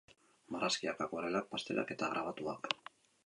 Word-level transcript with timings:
Marrazkiak, 0.53 1.03
akuarelak, 1.05 1.45
pastelak 1.53 1.93
eta 1.97 2.09
grabatuak. 2.15 2.69